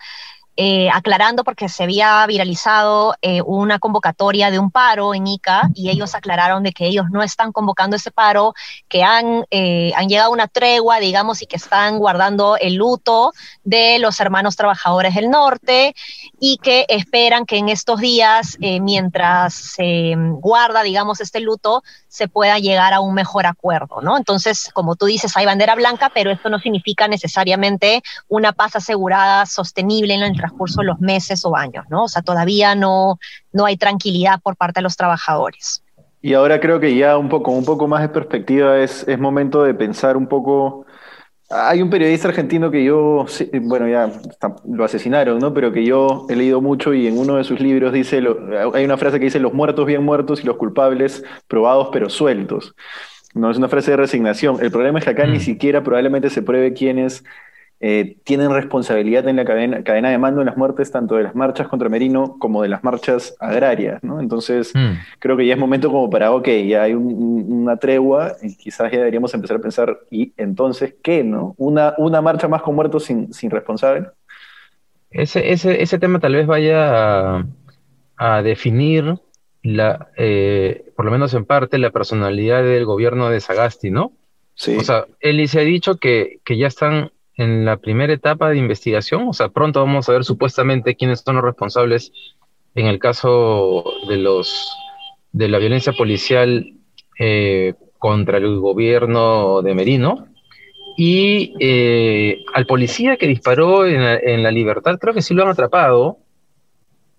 eh, 0.59 0.89
aclarando 0.91 1.45
porque 1.45 1.69
se 1.69 1.83
había 1.83 2.25
viralizado 2.27 3.15
eh, 3.21 3.43
una 3.43 3.79
convocatoria 3.79 4.51
de 4.51 4.59
un 4.59 4.71
paro 4.71 5.15
en 5.15 5.27
ICA 5.27 5.69
y 5.75 5.91
ellos 5.91 6.15
aclararon 6.15 6.63
de 6.63 6.73
que 6.73 6.87
ellos 6.87 7.07
no 7.11 7.23
están 7.23 7.53
convocando 7.53 7.97
ese 7.97 8.11
paro, 8.11 8.55
que 8.89 9.03
han, 9.03 9.45
eh, 9.51 9.93
han 9.95 10.09
llegado 10.09 10.31
a 10.31 10.33
una 10.33 10.49
tregua, 10.49 10.99
digamos, 10.99 11.43
y 11.43 11.47
que 11.47 11.57
están 11.57 11.99
guardando 11.99 12.57
el 12.57 12.77
luto 12.77 13.33
de 13.65 13.99
los 13.99 14.19
hermanos 14.19 14.57
trabajadores 14.57 15.15
del 15.15 15.29
norte 15.29 15.95
y 16.41 16.57
que 16.57 16.87
esperan 16.89 17.45
que 17.45 17.59
en 17.59 17.69
estos 17.69 18.01
días, 18.01 18.57
mientras 18.59 19.55
se 19.55 20.15
guarda, 20.17 20.83
digamos, 20.83 21.21
este 21.21 21.41
luto, 21.41 21.83
se 22.09 22.29
pueda 22.29 22.59
llegar 22.59 22.95
a 22.95 23.01
un 23.01 23.13
mejor 23.13 23.45
acuerdo, 23.45 24.01
¿no? 24.01 24.17
Entonces, 24.17 24.71
como 24.73 24.97
tú 24.97 25.05
dices, 25.05 25.37
hay 25.37 25.45
bandera 25.45 25.75
blanca, 25.75 26.11
pero 26.15 26.31
esto 26.31 26.49
no 26.49 26.59
significa 26.59 27.09
necesariamente 27.09 28.03
una 28.29 28.53
paz 28.53 28.77
asegurada, 28.77 29.45
sostenible 29.45 30.15
en 30.15 30.23
el 30.23 30.35
transcurso 30.47 30.81
de 30.81 30.87
los 30.87 31.01
meses 31.01 31.45
o 31.45 31.57
años, 31.57 31.85
¿no? 31.91 32.05
O 32.05 32.09
sea, 32.09 32.23
todavía 32.23 32.75
no, 32.75 33.19
no 33.53 33.67
hay 33.67 33.77
tranquilidad 33.77 34.41
por 34.43 34.57
parte 34.57 34.81
de 34.81 34.83
los 34.83 34.97
trabajadores. 34.97 35.83
Y 36.23 36.35
ahora 36.35 36.59
creo 36.61 36.81
que 36.81 36.97
ya 36.97 37.19
un 37.19 37.29
poco, 37.29 37.53
un 37.53 37.65
poco 37.65 37.87
más 37.87 38.03
de 38.03 38.09
perspectiva 38.09 38.79
es, 38.79 39.07
es 39.07 39.19
momento 39.19 39.63
de 39.63 39.75
pensar 39.75 40.17
un 40.17 40.27
poco 40.27 40.87
Hay 41.49 41.81
un 41.81 41.91
periodista 41.91 42.27
argentino 42.29 42.71
que 42.71 42.83
yo, 42.83 43.27
bueno, 43.63 43.87
ya 43.87 44.11
lo 44.67 44.85
asesinaron, 44.85 45.39
¿no? 45.39 45.55
Pero 45.55 45.71
que 45.73 45.85
yo 45.85 46.27
he 46.29 46.35
leído 46.35 46.61
mucho 46.61 46.93
y 46.95 47.07
en 47.07 47.19
uno 47.19 47.37
de 47.37 47.45
sus 47.45 47.61
libros 47.61 47.93
dice, 47.93 48.21
hay 48.75 48.85
una 48.85 48.97
frase 48.97 49.21
que 49.21 49.27
dice, 49.27 49.39
los 49.39 49.53
muertos 49.55 49.87
bien 49.87 50.03
muertos 50.05 50.43
y 50.43 50.47
los 50.47 50.57
culpables 50.57 51.23
probados 51.47 51.91
pero 51.93 52.11
sueltos. 52.11 52.75
No 53.35 53.51
es 53.51 53.59
una 53.59 53.69
frase 53.69 53.93
de 53.93 53.99
resignación. 53.99 54.57
El 54.61 54.71
problema 54.71 54.99
es 54.99 55.05
que 55.05 55.11
acá 55.11 55.27
ni 55.27 55.37
mm. 55.37 55.41
siquiera 55.41 55.83
probablemente 55.85 56.31
se 56.31 56.43
pruebe 56.43 56.73
quiénes 56.73 57.23
eh, 57.79 58.17
tienen 58.25 58.51
responsabilidad 58.53 59.29
en 59.29 59.37
la 59.37 59.45
cadena, 59.45 59.85
cadena, 59.85 60.09
de 60.09 60.17
mando 60.17 60.41
en 60.41 60.47
las 60.47 60.57
muertes 60.57 60.91
tanto 60.91 61.17
de 61.17 61.25
las 61.25 61.35
marchas 61.35 61.69
contra 61.69 61.91
Merino 61.91 62.39
como 62.39 62.63
de 62.63 62.71
las 62.71 62.83
marchas 62.83 63.37
agrarias, 63.39 64.03
¿no? 64.03 64.19
Entonces, 64.19 64.73
mm. 64.75 64.93
creo 65.19 65.37
que 65.37 65.47
ya 65.47 65.55
es 65.55 65.61
momento 65.61 65.91
como 65.91 66.09
para, 66.09 66.33
ok, 66.33 66.49
ya 66.67 66.85
hay 66.85 66.95
una 66.95 67.77
tregua 67.77 68.33
y 68.43 68.57
quizás 68.57 68.91
ya 68.91 68.99
deberíamos 68.99 69.35
empezar 69.35 69.59
a 69.59 69.61
pensar, 69.61 69.99
¿y 70.11 70.33
entonces 70.39 70.95
qué, 71.03 71.23
no? 71.23 71.55
¿Una, 71.59 71.93
una 71.99 72.23
marcha 72.23 72.49
más 72.49 72.63
con 72.63 72.75
muertos 72.75 73.05
sin, 73.05 73.35
sin 73.35 73.51
responsable? 73.51 74.07
Ese, 75.11 75.53
ese, 75.53 75.83
ese 75.83 75.99
tema 75.99 76.19
tal 76.19 76.35
vez 76.35 76.47
vaya 76.47 77.45
a, 78.17 78.43
definir 78.43 79.19
la, 79.63 80.09
eh, 80.17 80.93
por 80.97 81.05
lo 81.05 81.11
menos 81.11 81.35
en 81.35 81.45
parte, 81.45 81.77
la 81.77 81.91
personalidad 81.91 82.63
del 82.63 82.87
gobierno 82.87 83.29
de 83.29 83.41
Sagasti, 83.41 83.91
¿no? 83.91 84.13
Sí. 84.55 84.79
O 84.79 84.81
sea, 84.81 85.05
él 85.21 85.47
se 85.47 85.61
ha 85.61 85.65
dicho 85.65 85.97
que, 85.97 86.41
que 86.43 86.57
ya 86.57 86.69
están 86.69 87.11
en 87.37 87.65
la 87.65 87.77
primera 87.77 88.13
etapa 88.13 88.51
de 88.51 88.59
investigación, 88.59 89.29
o 89.29 89.33
sea, 89.33 89.49
pronto 89.49 89.81
vamos 89.81 90.09
a 90.09 90.13
ver 90.13 90.25
supuestamente 90.25 90.97
quiénes 90.97 91.21
son 91.21 91.37
los 91.37 91.45
responsables 91.45 92.13
en 92.75 92.87
el 92.87 92.99
caso 92.99 93.85
de 94.09 94.17
los 94.17 94.73
de 95.33 95.49
la 95.49 95.59
violencia 95.59 95.93
policial 95.93 96.73
eh, 97.19 97.75
contra 97.99 98.39
el 98.39 98.59
gobierno 98.59 99.61
de 99.63 99.75
Merino. 99.75 100.29
Y 100.97 101.55
eh, 101.61 102.43
al 102.55 102.65
policía 102.65 103.19
que 103.19 103.27
disparó 103.27 103.87
en 103.87 104.43
la, 104.43 104.51
libertad 104.51 104.99
creo 104.99 105.13
que 105.13 105.21
sí 105.21 105.35
lo 105.35 105.43
han 105.43 105.51
atrapado. 105.51 106.19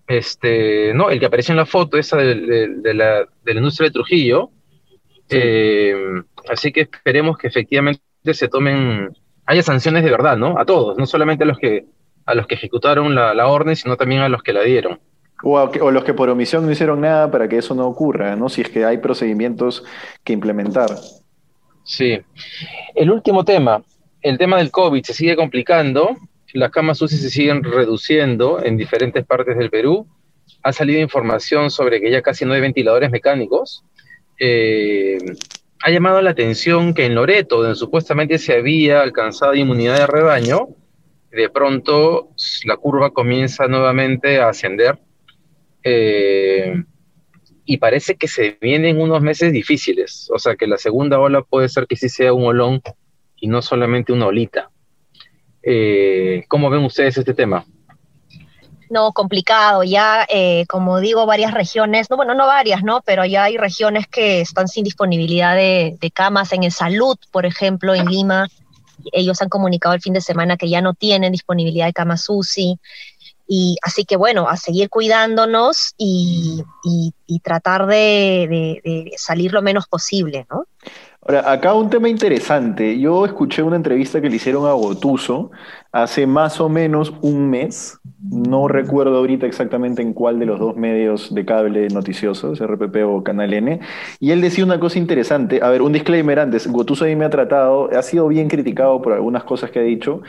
Este 0.08 0.92
no 0.94 1.10
el 1.10 1.20
que 1.20 1.26
apareció 1.26 1.52
en 1.52 1.58
la 1.58 1.66
foto 1.66 1.96
esa 1.96 2.16
de, 2.16 2.34
la, 2.94 3.26
de 3.44 3.54
la 3.54 3.58
industria 3.58 3.88
de 3.88 3.92
Trujillo. 3.92 4.50
Eh, 5.30 5.94
así 6.48 6.72
que 6.72 6.80
esperemos 6.80 7.38
que 7.38 7.46
efectivamente 7.46 8.02
se 8.32 8.48
tomen 8.48 9.10
haya 9.48 9.62
sanciones 9.62 10.04
de 10.04 10.10
verdad, 10.10 10.36
¿no? 10.36 10.58
A 10.58 10.66
todos, 10.66 10.98
no 10.98 11.06
solamente 11.06 11.44
a 11.44 11.46
los 11.46 11.58
que, 11.58 11.86
a 12.26 12.34
los 12.34 12.46
que 12.46 12.54
ejecutaron 12.54 13.14
la, 13.14 13.46
orden, 13.46 13.74
sino 13.76 13.96
también 13.96 14.20
a 14.20 14.28
los 14.28 14.42
que 14.42 14.52
la 14.52 14.62
dieron. 14.62 15.00
O, 15.42 15.90
los 15.90 16.04
que 16.04 16.12
por 16.12 16.28
omisión 16.28 16.66
no 16.66 16.70
hicieron 16.70 17.00
nada 17.00 17.30
para 17.30 17.48
que 17.48 17.56
eso 17.56 17.74
no 17.74 17.86
ocurra, 17.86 18.36
¿no? 18.36 18.50
Si 18.50 18.60
es 18.60 18.68
que 18.68 18.84
hay 18.84 18.98
procedimientos 18.98 19.84
que 20.22 20.34
implementar. 20.34 20.90
Sí. 21.82 22.20
El 22.94 23.10
último 23.10 23.42
tema, 23.42 23.82
el 24.20 24.36
tema 24.36 24.58
del 24.58 24.70
COVID 24.70 25.02
se 25.02 25.14
sigue 25.14 25.34
complicando, 25.34 26.14
las 26.52 26.70
camas 26.70 27.00
UCI 27.00 27.16
se 27.16 27.30
siguen 27.30 27.64
reduciendo 27.64 28.62
en 28.62 28.76
diferentes 28.76 29.24
partes 29.24 29.56
del 29.56 29.70
Perú. 29.70 30.06
Ha 30.62 30.74
salido 30.74 31.00
información 31.00 31.70
sobre 31.70 32.02
que 32.02 32.10
ya 32.10 32.20
casi 32.20 32.44
no 32.44 32.52
hay 32.52 32.60
ventiladores 32.60 33.10
mecánicos. 33.10 33.82
Eh, 34.38 35.16
ha 35.82 35.90
llamado 35.90 36.20
la 36.20 36.30
atención 36.30 36.94
que 36.94 37.06
en 37.06 37.14
Loreto, 37.14 37.62
donde 37.62 37.76
supuestamente 37.76 38.38
se 38.38 38.54
había 38.54 39.00
alcanzado 39.00 39.54
inmunidad 39.54 39.98
de 39.98 40.06
rebaño, 40.06 40.68
de 41.30 41.48
pronto 41.50 42.30
la 42.64 42.76
curva 42.76 43.10
comienza 43.10 43.68
nuevamente 43.68 44.40
a 44.40 44.48
ascender 44.48 44.98
eh, 45.84 46.82
y 47.64 47.76
parece 47.76 48.16
que 48.16 48.28
se 48.28 48.56
vienen 48.60 49.00
unos 49.00 49.20
meses 49.20 49.52
difíciles, 49.52 50.28
o 50.32 50.38
sea 50.38 50.56
que 50.56 50.66
la 50.66 50.78
segunda 50.78 51.20
ola 51.20 51.42
puede 51.42 51.68
ser 51.68 51.86
que 51.86 51.96
sí 51.96 52.08
sea 52.08 52.32
un 52.32 52.44
olón 52.44 52.82
y 53.36 53.46
no 53.46 53.62
solamente 53.62 54.12
una 54.12 54.26
olita. 54.26 54.70
Eh, 55.62 56.44
¿Cómo 56.48 56.70
ven 56.70 56.84
ustedes 56.84 57.18
este 57.18 57.34
tema? 57.34 57.64
No 58.90 59.12
complicado. 59.12 59.82
Ya, 59.84 60.26
eh, 60.28 60.64
como 60.68 61.00
digo, 61.00 61.26
varias 61.26 61.52
regiones, 61.52 62.10
no, 62.10 62.16
bueno, 62.16 62.34
no 62.34 62.46
varias, 62.46 62.82
¿no? 62.82 63.02
Pero 63.04 63.24
ya 63.24 63.44
hay 63.44 63.56
regiones 63.56 64.06
que 64.06 64.40
están 64.40 64.68
sin 64.68 64.84
disponibilidad 64.84 65.54
de, 65.54 65.96
camas 66.14 66.52
en 66.52 66.64
el 66.64 66.72
salud, 66.72 67.16
por 67.30 67.46
ejemplo, 67.46 67.94
en 67.94 68.06
Lima. 68.06 68.48
Ellos 69.12 69.40
han 69.42 69.48
comunicado 69.48 69.94
el 69.94 70.00
fin 70.00 70.12
de 70.12 70.20
semana 70.20 70.56
que 70.56 70.68
ya 70.68 70.80
no 70.80 70.94
tienen 70.94 71.32
disponibilidad 71.32 71.86
de 71.86 71.92
camas 71.92 72.26
UCI. 72.28 72.78
Y 73.50 73.76
así 73.82 74.04
que 74.04 74.16
bueno, 74.16 74.48
a 74.48 74.56
seguir 74.56 74.90
cuidándonos 74.90 75.94
y, 75.96 76.62
tratar 77.42 77.86
de, 77.86 78.80
de, 78.84 79.12
salir 79.16 79.52
lo 79.52 79.62
menos 79.62 79.86
posible, 79.86 80.46
¿no? 80.50 80.64
Ahora, 81.22 81.50
acá 81.50 81.74
un 81.74 81.90
tema 81.90 82.08
interesante. 82.08 82.98
Yo 82.98 83.24
escuché 83.24 83.62
una 83.62 83.76
entrevista 83.76 84.20
que 84.20 84.30
le 84.30 84.36
hicieron 84.36 84.66
a 84.66 84.72
Gotuso 84.72 85.50
hace 86.02 86.26
más 86.26 86.60
o 86.60 86.68
menos 86.68 87.14
un 87.22 87.50
mes 87.50 87.98
no 88.20 88.66
recuerdo 88.66 89.18
ahorita 89.18 89.46
exactamente 89.46 90.02
en 90.02 90.12
cuál 90.12 90.40
de 90.40 90.46
los 90.46 90.58
dos 90.58 90.76
medios 90.76 91.32
de 91.32 91.44
cable 91.44 91.86
noticiosos, 91.88 92.58
RPP 92.58 92.96
o 93.06 93.22
Canal 93.22 93.54
N. 93.54 93.78
Y 94.18 94.32
él 94.32 94.40
decía 94.40 94.64
una 94.64 94.80
cosa 94.80 94.98
interesante. 94.98 95.60
A 95.62 95.70
ver, 95.70 95.82
un 95.82 95.92
disclaimer 95.92 96.40
antes. 96.40 96.66
Gotuso 96.66 97.04
ahí 97.04 97.14
me 97.14 97.24
ha 97.24 97.30
tratado, 97.30 97.88
ha 97.96 98.02
sido 98.02 98.26
bien 98.26 98.48
criticado 98.48 99.00
por 99.00 99.12
algunas 99.12 99.44
cosas 99.44 99.70
que 99.70 99.78
ha 99.78 99.82
dicho, 99.82 100.20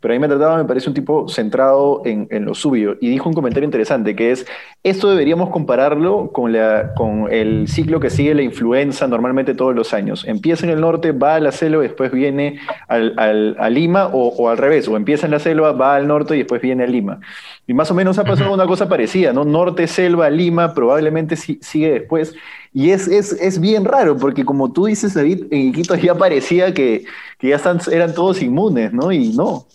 pero 0.00 0.12
ahí 0.12 0.20
me 0.20 0.26
ha 0.26 0.28
tratado, 0.28 0.58
me 0.58 0.66
parece 0.66 0.90
un 0.90 0.94
tipo 0.94 1.26
centrado 1.28 2.02
en, 2.04 2.28
lo 2.44 2.54
suyo. 2.54 2.96
Y 3.00 3.08
dijo 3.08 3.28
un 3.30 3.34
comentario 3.34 3.64
interesante 3.64 4.14
que 4.14 4.30
es, 4.30 4.46
esto 4.82 5.08
deberíamos 5.10 5.48
compararlo 5.48 6.30
con, 6.32 6.52
la, 6.52 6.92
con 6.94 7.32
el 7.32 7.66
ciclo 7.66 7.98
que 7.98 8.10
sigue 8.10 8.34
la 8.34 8.42
influenza 8.42 9.08
normalmente 9.08 9.54
todos 9.54 9.74
los 9.74 9.94
años. 9.94 10.24
Empieza 10.26 10.66
en 10.66 10.72
el 10.72 10.82
norte, 10.82 11.12
va 11.12 11.36
a 11.36 11.40
la 11.40 11.52
selva 11.52 11.82
después 11.82 12.12
viene 12.12 12.58
al, 12.88 13.56
a 13.58 13.70
Lima 13.70 14.08
o, 14.08 14.28
o 14.28 14.48
al 14.50 14.58
revés, 14.58 14.86
o 14.88 14.96
empieza 14.96 15.17
en 15.24 15.32
la 15.32 15.38
selva, 15.38 15.72
va 15.72 15.96
al 15.96 16.06
norte 16.06 16.34
y 16.34 16.38
después 16.38 16.60
viene 16.60 16.84
a 16.84 16.86
Lima. 16.86 17.20
Y 17.66 17.74
más 17.74 17.90
o 17.90 17.94
menos 17.94 18.18
ha 18.18 18.24
pasado 18.24 18.52
una 18.52 18.66
cosa 18.66 18.88
parecida, 18.88 19.32
¿no? 19.32 19.44
Norte, 19.44 19.86
Selva, 19.86 20.30
Lima, 20.30 20.72
probablemente 20.72 21.36
sigue 21.36 21.92
después. 21.92 22.34
Y 22.72 22.90
es, 22.90 23.08
es, 23.08 23.32
es, 23.32 23.60
bien 23.60 23.84
raro, 23.84 24.16
porque 24.16 24.44
como 24.44 24.72
tú 24.72 24.86
dices, 24.86 25.14
David, 25.14 25.44
en 25.50 25.68
Iquitos 25.68 26.00
ya 26.00 26.14
parecía 26.14 26.72
que, 26.72 27.04
que 27.38 27.48
ya 27.48 27.56
están, 27.56 27.78
eran 27.92 28.14
todos 28.14 28.42
inmunes, 28.42 28.92
¿no? 28.92 29.12
Y 29.12 29.30
no. 29.30 29.66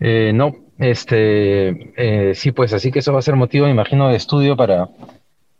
Eh, 0.00 0.32
no, 0.34 0.54
este, 0.78 1.92
eh, 1.96 2.34
sí, 2.34 2.52
pues 2.52 2.72
así 2.72 2.90
que 2.90 2.98
eso 2.98 3.12
va 3.12 3.20
a 3.20 3.22
ser 3.22 3.36
motivo, 3.36 3.66
me 3.66 3.72
imagino, 3.72 4.08
de 4.08 4.16
estudio 4.16 4.56
para, 4.56 4.88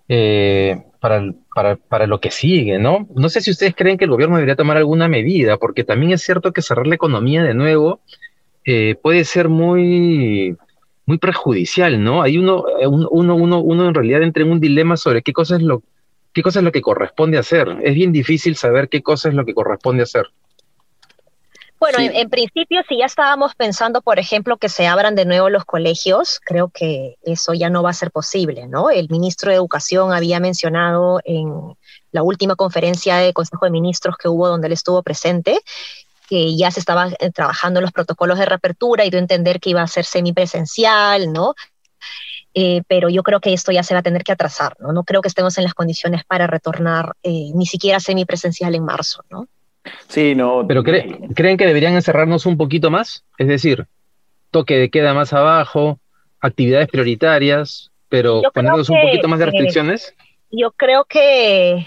eh, 0.09 0.83
para, 1.01 1.33
para, 1.55 1.77
para, 1.77 2.07
lo 2.07 2.21
que 2.21 2.31
sigue, 2.31 2.79
¿no? 2.79 3.07
No 3.15 3.29
sé 3.29 3.41
si 3.41 3.51
ustedes 3.51 3.75
creen 3.75 3.99
que 3.99 4.05
el 4.05 4.11
gobierno 4.11 4.37
debería 4.37 4.57
tomar 4.57 4.77
alguna 4.77 5.09
medida, 5.09 5.59
porque 5.59 5.85
también 5.85 6.13
es 6.13 6.23
cierto 6.23 6.53
que 6.53 6.61
cerrar 6.61 6.87
la 6.87 6.97
economía 6.97 7.43
de 7.43 7.55
nuevo 7.55 8.01
puede 9.03 9.25
ser 9.25 9.49
muy 9.49 10.57
muy 11.07 11.19
perjudicial, 11.19 12.03
¿no? 12.03 12.23
Hay 12.23 12.39
uno, 12.39 12.65
eh, 12.81 12.87
uno, 12.87 13.35
uno, 13.35 13.59
uno 13.61 13.89
en 13.89 13.95
realidad 13.95 14.23
entra 14.23 14.43
en 14.43 14.53
un 14.53 14.61
dilema 14.61 14.97
sobre 14.97 15.23
qué 15.23 15.33
cosa 15.33 15.57
es 15.57 15.63
lo, 15.63 15.83
qué 16.33 16.43
cosa 16.43 16.61
es 16.61 16.65
lo 16.65 16.73
que 16.73 16.81
corresponde 16.81 17.39
hacer. 17.39 17.69
Es 17.83 17.95
bien 17.95 18.13
difícil 18.13 18.57
saber 18.57 18.89
qué 18.89 19.03
cosa 19.03 19.29
es 19.29 19.35
lo 19.35 19.45
que 19.45 19.55
corresponde 19.55 20.05
hacer. 20.05 20.27
Bueno, 21.81 21.99
en, 21.99 22.31
principio, 22.31 22.81
si 22.89 22.99
ya 22.99 23.07
estábamos 23.07 23.57
pensando, 23.57 24.03
por 24.03 24.21
ejemplo, 24.21 24.57
que 24.57 24.69
se 24.69 24.87
abran 24.87 25.17
de 25.17 25.25
nuevo 25.25 25.51
los 25.51 25.65
colegios, 25.65 26.41
creo 26.45 26.69
que 26.69 27.17
eso 27.25 27.55
ya 27.55 27.71
no 27.71 27.83
va 27.83 27.91
a 27.91 27.93
ser 27.93 28.13
posible, 28.13 28.69
¿no? 28.69 28.89
El 28.89 29.09
ministro 29.11 29.51
de 29.51 29.57
Educación 29.57 30.13
había 30.13 30.39
mencionado 30.39 31.19
en 31.25 31.75
la 32.13 32.23
última 32.23 32.55
conferencia 32.55 33.17
de 33.17 33.33
Consejo 33.33 33.65
de 33.65 33.73
Ministros 33.73 34.17
que 34.17 34.29
hubo 34.29 34.47
donde 34.47 34.69
él 34.69 34.75
estuvo 34.75 35.03
presente, 35.03 35.59
que 36.29 36.57
ya 36.57 36.71
se 36.71 36.81
estaban 36.81 37.15
eh, 37.19 37.31
trabajando 37.31 37.81
los 37.81 37.93
protocolos 37.93 38.39
de 38.39 38.47
reapertura 38.47 39.05
y 39.05 39.11
de 39.11 39.19
entender 39.19 39.61
que 39.61 39.71
iba 39.71 39.83
a 39.83 39.87
ser 39.87 40.05
semipresencial, 40.05 41.33
¿no? 41.33 41.55
Eh, 42.55 42.83
pero 42.87 43.09
yo 43.09 43.23
creo 43.23 43.41
que 43.41 43.53
esto 43.53 43.73
ya 43.73 43.83
se 43.83 43.95
va 43.95 44.01
a 44.01 44.03
tener 44.03 44.25
que 44.25 44.33
atrasar, 44.33 44.77
¿no? 44.79 44.93
No 44.93 45.05
creo 45.05 45.23
que 45.23 45.29
estemos 45.29 45.57
en 45.59 45.65
las 45.65 45.75
condiciones 45.75 46.25
para 46.25 46.47
retornar 46.47 47.15
eh, 47.23 47.51
ni 47.55 47.67
siquiera 47.67 47.99
semipresencial 47.99 48.75
en 48.75 48.85
marzo, 48.85 49.25
¿no? 49.31 49.49
Sí, 50.09 50.35
no. 50.35 50.65
¿Pero 50.67 50.85
creen 50.85 51.57
que 51.57 51.67
deberían 51.67 51.95
encerrarnos 51.95 52.47
un 52.47 52.57
poquito 52.57 52.91
más? 52.91 53.25
Es 53.39 53.49
decir, 53.49 53.87
toque 54.51 54.77
de 54.77 54.91
queda 54.91 55.15
más 55.15 55.33
abajo, 55.33 55.99
actividades 56.41 56.89
prioritarias, 56.89 57.91
pero 58.09 58.43
ponernos 58.53 58.91
un 58.91 59.01
poquito 59.01 59.29
más 59.29 59.39
de 59.39 59.47
restricciones. 59.47 60.15
yo 60.51 60.71
creo 60.73 61.05
que 61.07 61.87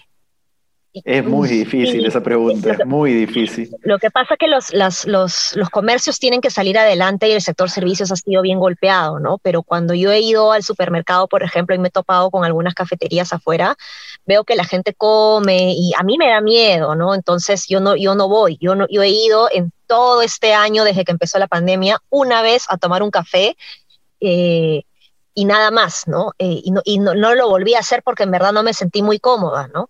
es 1.03 1.25
muy 1.25 1.49
difícil 1.49 2.05
esa 2.05 2.21
pregunta, 2.21 2.71
es 2.71 2.85
muy 2.85 3.13
difícil. 3.13 3.75
Lo 3.81 3.99
que 3.99 4.09
pasa 4.11 4.35
es 4.35 4.37
que 4.37 4.47
los, 4.47 4.73
los, 4.73 5.55
los, 5.55 5.69
comercios 5.69 6.19
tienen 6.19 6.41
que 6.41 6.49
salir 6.49 6.77
adelante 6.77 7.27
y 7.27 7.33
el 7.33 7.41
sector 7.41 7.69
servicios 7.69 8.11
ha 8.11 8.15
sido 8.15 8.41
bien 8.41 8.59
golpeado, 8.59 9.19
¿no? 9.19 9.37
Pero 9.39 9.63
cuando 9.63 9.93
yo 9.93 10.11
he 10.11 10.21
ido 10.21 10.51
al 10.51 10.63
supermercado, 10.63 11.27
por 11.27 11.43
ejemplo, 11.43 11.75
y 11.75 11.79
me 11.79 11.89
he 11.89 11.91
topado 11.91 12.31
con 12.31 12.45
algunas 12.45 12.73
cafeterías 12.73 13.33
afuera, 13.33 13.75
veo 14.25 14.43
que 14.45 14.55
la 14.55 14.63
gente 14.63 14.93
come 14.93 15.73
y 15.75 15.91
a 15.97 16.03
mí 16.03 16.17
me 16.17 16.29
da 16.29 16.39
miedo, 16.39 16.95
¿no? 16.95 17.13
Entonces 17.13 17.65
yo 17.67 17.79
no, 17.79 17.95
yo 17.95 18.15
no 18.15 18.29
voy, 18.29 18.57
yo, 18.61 18.75
no, 18.75 18.87
yo 18.89 19.03
he 19.03 19.09
ido 19.09 19.49
en 19.51 19.71
todo 19.87 20.21
este 20.21 20.53
año 20.53 20.83
desde 20.83 21.03
que 21.03 21.11
empezó 21.11 21.39
la 21.39 21.47
pandemia 21.47 21.99
una 22.09 22.41
vez 22.41 22.65
a 22.69 22.77
tomar 22.77 23.03
un 23.03 23.11
café. 23.11 23.57
Eh, 24.21 24.83
y 25.37 25.43
nada 25.43 25.69
más, 25.69 26.07
¿no? 26.07 26.31
Eh, 26.39 26.61
y, 26.63 26.71
no, 26.71 26.81
y 26.85 26.97
no, 26.97 27.13
no, 27.13 27.35
lo 27.35 27.49
volví 27.49 27.75
a 27.75 27.79
hacer 27.79 28.01
porque 28.03 28.23
en 28.23 28.31
verdad 28.31 28.53
no 28.53 28.63
me 28.63 28.73
sentí 28.73 29.01
muy 29.01 29.19
cómoda, 29.19 29.67
¿no? 29.67 29.89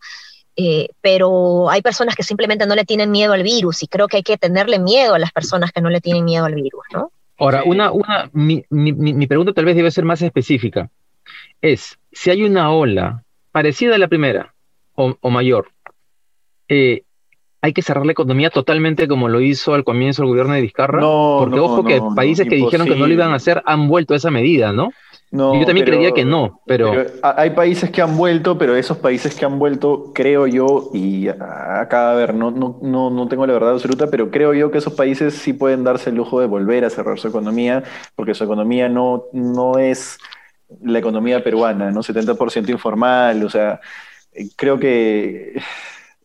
Eh, 0.55 0.89
pero 1.01 1.69
hay 1.69 1.81
personas 1.81 2.15
que 2.15 2.23
simplemente 2.23 2.65
no 2.65 2.75
le 2.75 2.85
tienen 2.85 3.11
miedo 3.11 3.33
al 3.33 3.43
virus 3.43 3.83
y 3.83 3.87
creo 3.87 4.07
que 4.07 4.17
hay 4.17 4.23
que 4.23 4.37
tenerle 4.37 4.79
miedo 4.79 5.13
a 5.13 5.19
las 5.19 5.31
personas 5.31 5.71
que 5.71 5.81
no 5.81 5.89
le 5.89 6.01
tienen 6.01 6.25
miedo 6.25 6.45
al 6.45 6.55
virus, 6.55 6.83
¿no? 6.93 7.11
Ahora, 7.37 7.63
una, 7.65 7.91
una, 7.91 8.29
mi, 8.31 8.63
mi, 8.69 8.93
mi 8.93 9.27
pregunta 9.27 9.51
tal 9.51 9.65
vez 9.65 9.75
debe 9.75 9.91
ser 9.91 10.05
más 10.05 10.21
específica. 10.21 10.89
Es, 11.61 11.99
si 12.11 12.29
hay 12.29 12.43
una 12.43 12.71
ola 12.71 13.23
parecida 13.51 13.95
a 13.95 13.97
la 13.97 14.07
primera 14.07 14.53
o, 14.93 15.17
o 15.19 15.29
mayor, 15.29 15.69
eh, 16.69 17.03
hay 17.61 17.73
que 17.73 17.81
cerrar 17.81 18.05
la 18.05 18.11
economía 18.11 18.51
totalmente 18.51 19.07
como 19.07 19.27
lo 19.27 19.41
hizo 19.41 19.73
al 19.73 19.83
comienzo 19.83 20.21
el 20.21 20.29
gobierno 20.29 20.53
de 20.53 20.61
Vizcarra. 20.61 21.01
No, 21.01 21.37
porque 21.39 21.59
ojo 21.59 21.83
que 21.83 21.99
países 22.15 22.47
que 22.47 22.55
dijeron 22.55 22.87
que 22.87 22.95
no 22.95 23.07
lo 23.07 23.13
iban 23.13 23.31
a 23.31 23.35
hacer 23.35 23.63
han 23.65 23.87
vuelto 23.87 24.13
a 24.13 24.17
esa 24.17 24.29
medida, 24.29 24.71
¿no? 24.71 24.91
No, 25.31 25.59
yo 25.59 25.65
también 25.65 25.85
creía 25.85 26.11
que 26.11 26.23
no, 26.23 26.61
pero... 26.65 26.93
Hay 27.21 27.49
países 27.49 27.89
que 27.89 28.01
han 28.01 28.15
vuelto, 28.15 28.57
pero 28.57 28.75
esos 28.75 28.97
países 28.97 29.35
que 29.35 29.43
han 29.43 29.59
vuelto, 29.59 30.11
creo 30.13 30.47
yo, 30.47 30.91
y 30.93 31.27
acá, 31.27 32.11
a 32.11 32.15
ver, 32.15 32.33
no, 32.33 32.51
no, 32.51 32.79
no, 32.81 33.09
no 33.09 33.27
tengo 33.27 33.45
la 33.45 33.53
verdad 33.53 33.71
absoluta, 33.71 34.07
pero 34.09 34.31
creo 34.31 34.53
yo 34.53 34.71
que 34.71 34.77
esos 34.77 34.93
países 34.93 35.33
sí 35.33 35.51
pueden 35.51 35.83
darse 35.83 36.09
el 36.09 36.15
lujo 36.15 36.39
de 36.39 36.47
volver 36.47 36.85
a 36.85 36.89
cerrar 36.89 37.19
su 37.19 37.27
economía, 37.27 37.83
porque 38.15 38.33
su 38.33 38.43
economía 38.43 38.87
no, 38.87 39.25
no 39.33 39.77
es 39.77 40.17
la 40.81 40.99
economía 40.99 41.43
peruana, 41.43 41.91
¿no? 41.91 42.01
70% 42.01 42.69
informal, 42.69 43.43
o 43.43 43.49
sea, 43.49 43.81
creo 44.55 44.79
que 44.79 45.59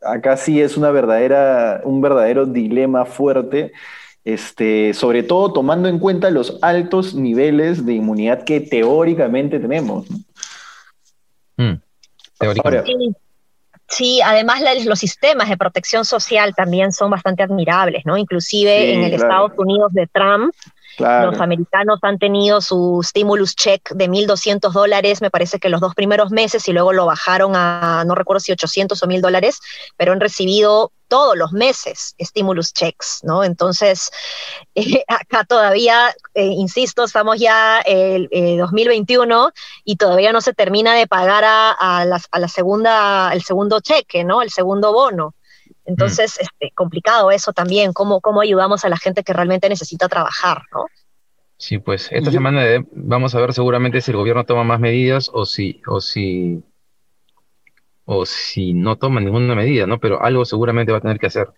acá 0.02 0.36
sí 0.36 0.60
es 0.60 0.76
una 0.76 0.90
verdadera, 0.90 1.80
un 1.84 2.00
verdadero 2.00 2.46
dilema 2.46 3.04
fuerte, 3.04 3.72
este, 4.24 4.92
sobre 4.94 5.22
todo 5.22 5.52
tomando 5.52 5.88
en 5.88 5.98
cuenta 5.98 6.30
los 6.30 6.58
altos 6.62 7.14
niveles 7.14 7.86
de 7.86 7.94
inmunidad 7.94 8.44
que 8.44 8.60
teóricamente 8.60 9.58
tenemos. 9.58 10.06
Mm, 11.56 11.74
sí, 13.88 14.20
además 14.22 14.62
los 14.84 14.98
sistemas 14.98 15.48
de 15.48 15.56
protección 15.56 16.04
social 16.04 16.54
también 16.54 16.92
son 16.92 17.10
bastante 17.10 17.42
admirables, 17.42 18.04
¿no? 18.04 18.16
Inclusive 18.16 18.92
en 18.94 19.04
el 19.04 19.14
Estados 19.14 19.52
Unidos 19.56 19.92
de 19.92 20.06
Trump, 20.06 20.54
los 21.00 21.40
americanos 21.40 21.98
han 22.02 22.18
tenido 22.18 22.60
su 22.60 23.00
stimulus 23.02 23.54
check 23.56 23.90
de 23.92 24.08
1.200 24.08 24.72
dólares, 24.72 25.20
me 25.20 25.30
parece 25.30 25.58
que 25.58 25.68
los 25.68 25.80
dos 25.80 25.94
primeros 25.94 26.30
meses, 26.30 26.68
y 26.68 26.72
luego 26.72 26.92
lo 26.92 27.06
bajaron 27.06 27.52
a, 27.54 28.04
no 28.06 28.14
recuerdo 28.14 28.40
si 28.40 28.52
800 28.52 29.02
o 29.02 29.06
1.000 29.06 29.20
dólares, 29.20 29.60
pero 29.96 30.12
han 30.12 30.20
recibido 30.20 30.92
todos 31.10 31.36
los 31.36 31.52
meses 31.52 32.14
stimulus 32.20 32.72
checks, 32.72 33.20
¿no? 33.24 33.42
Entonces, 33.42 34.10
eh, 34.74 35.04
acá 35.08 35.44
todavía, 35.44 36.14
eh, 36.34 36.46
insisto, 36.46 37.04
estamos 37.04 37.38
ya 37.38 37.82
en 37.84 38.28
2021 38.58 39.50
y 39.84 39.96
todavía 39.96 40.32
no 40.32 40.40
se 40.40 40.54
termina 40.54 40.94
de 40.94 41.06
pagar 41.06 41.44
a, 41.44 42.04
la, 42.04 42.48
segunda, 42.48 43.30
el 43.32 43.42
segundo 43.42 43.80
cheque, 43.80 44.24
¿no? 44.24 44.40
El 44.40 44.50
segundo 44.50 44.92
bono. 44.92 45.34
Entonces, 45.90 46.38
mm. 46.38 46.42
este, 46.44 46.74
complicado 46.74 47.30
eso 47.30 47.52
también, 47.52 47.92
cómo, 47.92 48.20
cómo 48.20 48.40
ayudamos 48.40 48.84
a 48.84 48.88
la 48.88 48.96
gente 48.96 49.22
que 49.22 49.32
realmente 49.32 49.68
necesita 49.68 50.08
trabajar, 50.08 50.62
¿no? 50.72 50.86
Sí, 51.56 51.78
pues 51.78 52.08
esta 52.10 52.30
semana 52.30 52.62
vamos 52.92 53.34
a 53.34 53.40
ver 53.40 53.52
seguramente 53.52 54.00
si 54.00 54.12
el 54.12 54.16
gobierno 54.16 54.46
toma 54.46 54.64
más 54.64 54.80
medidas 54.80 55.30
o 55.30 55.44
si, 55.44 55.82
o 55.86 56.00
si, 56.00 56.62
o 58.06 58.24
si 58.24 58.72
no 58.72 58.96
toma 58.96 59.20
ninguna 59.20 59.54
medida, 59.54 59.86
¿no? 59.86 60.00
Pero 60.00 60.22
algo 60.22 60.46
seguramente 60.46 60.90
va 60.90 60.98
a 60.98 61.02
tener 61.02 61.18
que 61.18 61.26
hacer. 61.26 61.48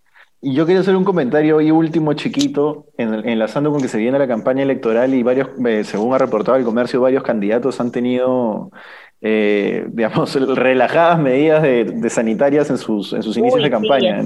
Y 0.44 0.54
yo 0.54 0.66
quería 0.66 0.80
hacer 0.80 0.96
un 0.96 1.04
comentario 1.04 1.58
hoy 1.58 1.70
último 1.70 2.14
chiquito, 2.14 2.86
enlazando 2.98 3.70
con 3.70 3.80
que 3.80 3.86
se 3.86 3.96
viene 3.96 4.18
la 4.18 4.26
campaña 4.26 4.64
electoral 4.64 5.14
y 5.14 5.22
varios, 5.22 5.50
eh, 5.64 5.84
según 5.84 6.14
ha 6.14 6.18
reportado 6.18 6.58
el 6.58 6.64
comercio, 6.64 7.00
varios 7.00 7.22
candidatos 7.22 7.78
han 7.80 7.92
tenido 7.92 8.72
eh, 9.20 9.86
digamos, 9.92 10.34
relajadas 10.34 11.20
medidas 11.20 11.62
de, 11.62 12.10
sanitarias 12.10 12.70
en 12.70 12.78
sus, 12.78 13.12
en 13.12 13.22
sus 13.22 13.36
inicios 13.36 13.62
de 13.62 13.70
campaña. 13.70 14.20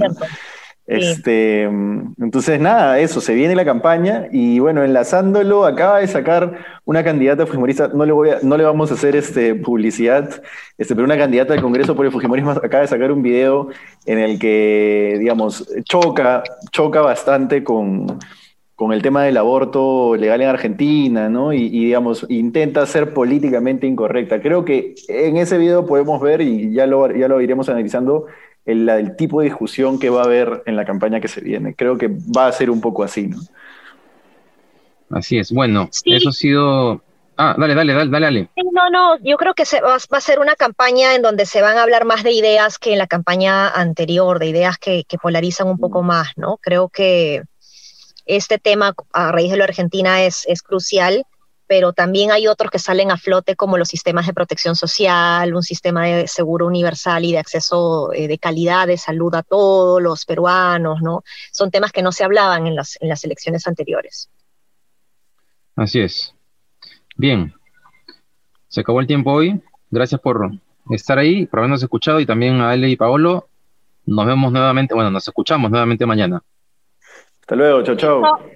Este, 0.87 1.63
entonces, 1.63 2.61
nada, 2.61 3.01
eso, 3.01 3.21
se 3.21 3.35
viene 3.35 3.57
la 3.57 3.65
campaña 3.65 4.29
y 4.31 4.61
bueno, 4.61 4.85
enlazándolo, 4.85 5.65
acaba 5.65 5.99
de 5.99 6.07
sacar 6.07 6.59
una 6.85 7.03
candidata 7.03 7.45
fujimorista, 7.45 7.89
no 7.89 8.05
le, 8.05 8.13
voy 8.13 8.31
no 8.43 8.57
le 8.57 8.63
vamos 8.63 8.93
a 8.93 8.95
hacer 8.95 9.17
este, 9.17 9.57
publicidad, 9.57 10.43
este, 10.79 10.95
pero 10.95 11.05
una 11.05 11.19
candidata 11.19 11.55
del 11.55 11.63
Congreso 11.63 11.97
por 11.97 12.07
el 12.07 12.13
Fujimorismo 12.13 12.53
acaba 12.53 12.83
de 12.83 12.87
sacar 12.87 13.11
un 13.11 13.23
video 13.23 13.69
en 14.07 14.21
el 14.21 14.39
que, 14.39 15.17
digamos, 15.19 15.69
choca, 15.83 16.45
choca 16.71 17.01
bastante 17.01 17.65
con, 17.65 18.21
con 18.77 18.93
el 18.93 19.03
tema 19.03 19.25
del 19.25 19.39
aborto 19.39 20.15
legal 20.15 20.41
en 20.43 20.49
Argentina, 20.49 21.29
¿no? 21.29 21.53
Y, 21.53 21.69
digamos, 21.69 22.27
intenta 22.29 22.87
ser 22.87 23.13
políticamente 23.13 23.89
incorrecta. 23.89 24.41
Creo 24.41 24.65
que 24.65 24.95
en 25.09 25.39
ese 25.39 25.59
video 25.59 25.85
podemos 25.87 26.21
ver, 26.21 26.43
y 26.43 26.73
ya 26.73 26.87
lo, 26.87 27.11
ya 27.11 27.27
lo 27.27 27.41
iremos 27.41 27.69
analizando, 27.69 28.27
el, 28.67 28.89
el, 28.89 29.17
tipo 29.17 29.41
de 29.41 29.47
discusión 29.47 29.99
que 29.99 30.11
va 30.11 30.23
a 30.23 30.25
haber 30.25 30.63
en 30.67 30.77
la 30.77 30.85
campaña 30.85 31.21
que 31.21 31.29
se 31.29 31.41
viene. 31.41 31.75
Creo 31.75 31.97
que 31.97 32.09
va 32.09 32.49
a 32.49 32.53
ser 32.53 32.71
un 32.71 32.81
poco 32.81 33.05
así, 33.05 33.29
¿no? 33.29 33.39
Así 35.11 35.39
es. 35.39 35.53
Bueno, 35.53 35.89
eso 36.05 36.29
ha 36.29 36.33
sido... 36.33 37.03
Ah, 37.39 37.55
dale, 37.59 37.75
dale, 37.75 37.93
dale, 37.93 38.11
dale. 38.11 38.49
No, 38.73 38.91
no, 38.91 39.19
yo 39.23 39.37
creo 39.37 39.55
que 39.55 39.67
se, 39.67 39.81
va, 39.81 39.97
a 39.97 40.21
ser 40.21 40.39
una 40.39 40.57
campaña 40.57 41.15
en 41.15 41.23
donde 41.23 41.45
se 41.45 41.61
van 41.61 41.77
a 41.77 41.83
hablar 41.83 42.07
más 42.07 42.23
de 42.25 42.33
ideas 42.33 42.79
que 42.79 42.93
en 42.93 42.99
la 42.99 43.07
campaña 43.07 43.69
anterior, 43.69 44.39
de 44.39 44.47
ideas 44.47 44.79
que, 44.79 45.05
que 45.07 45.19
polarizan 45.19 45.69
un 45.69 45.79
poco 45.79 46.03
más, 46.03 46.29
¿no? 46.37 46.57
Creo 46.63 46.89
que 46.89 47.43
este 48.25 48.59
tema 48.59 48.95
a 49.13 49.33
raíz 49.33 49.51
de 49.51 49.59
lo 49.59 49.65
Argentina 49.65 50.25
es, 50.25 50.45
es 50.49 50.63
crucial, 50.63 51.25
pero 51.67 51.93
también 51.93 52.31
hay 52.31 52.47
otros 52.47 52.71
que 52.71 52.79
salen 52.79 53.11
a 53.11 53.17
flote 53.17 53.57
como 53.57 53.79
los 53.79 53.89
sistemas 53.89 54.27
de 54.27 54.35
protección 54.35 54.77
social, 54.77 55.55
un 55.55 55.63
sistema 55.63 56.07
de 56.07 56.29
seguro 56.29 56.67
universal 56.67 57.25
y 57.25 57.33
de 57.33 57.39
acceso 57.39 58.13
eh, 58.13 58.29
de 58.29 58.39
calidad 58.39 58.87
de 58.87 58.99
salud 58.99 59.35
a 59.35 59.43
todos 59.43 60.03
los 60.03 60.25
peruanos, 60.25 61.03
¿no? 61.03 61.23
Son 61.53 61.71
temas 61.71 61.93
que 61.93 62.03
no 62.03 62.13
se 62.13 62.25
hablaban 62.25 62.67
en 62.67 62.77
las, 62.77 62.97
en 63.01 63.09
las 63.09 63.25
elecciones 63.25 63.67
anteriores. 63.67 64.31
Así 65.75 66.01
es. 66.01 66.35
Bien. 67.17 67.53
Se 68.69 68.81
acabó 68.81 69.01
el 69.01 69.07
tiempo 69.07 69.33
hoy. 69.33 69.61
Gracias 69.91 70.21
por 70.21 70.51
estar 70.91 71.19
ahí, 71.19 71.47
por 71.47 71.61
habernos 71.61 71.83
escuchado 71.83 72.21
y 72.21 72.27
también 72.27 72.61
a 72.61 72.71
Ale 72.71 72.89
y 72.89 72.97
Paolo. 72.97 73.49
Nos 74.07 74.27
vemos 74.27 74.53
nuevamente, 74.53 74.95
bueno, 74.95 75.11
nos 75.11 75.27
escuchamos 75.27 75.71
nuevamente 75.71 76.07
mañana. 76.07 76.43
Hasta 77.41 77.57
luego, 77.57 77.83
chao, 77.83 77.97
chao. 77.97 78.56